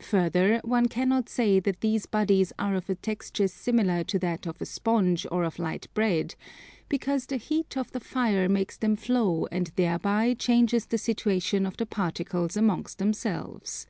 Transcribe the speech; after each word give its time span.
Further, 0.00 0.60
one 0.64 0.88
cannot 0.88 1.28
say 1.28 1.60
that 1.60 1.80
these 1.80 2.06
bodies 2.06 2.52
are 2.58 2.74
of 2.74 2.90
a 2.90 2.96
texture 2.96 3.46
similar 3.46 4.02
to 4.02 4.18
that 4.18 4.48
of 4.48 4.60
a 4.60 4.66
sponge 4.66 5.28
or 5.30 5.44
of 5.44 5.60
light 5.60 5.86
bread, 5.94 6.34
because 6.88 7.26
the 7.26 7.36
heat 7.36 7.76
of 7.76 7.92
the 7.92 8.00
fire 8.00 8.48
makes 8.48 8.76
them 8.76 8.96
flow 8.96 9.46
and 9.52 9.68
thereby 9.76 10.34
changes 10.36 10.86
the 10.86 10.98
situation 10.98 11.66
of 11.66 11.76
the 11.76 11.86
particles 11.86 12.56
amongst 12.56 12.98
themselves. 12.98 13.86